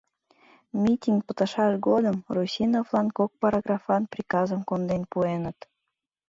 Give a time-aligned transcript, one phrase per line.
[0.81, 5.59] Митинг пытышаш годым Русиновлан кок параграфан приказым конден пуэныт.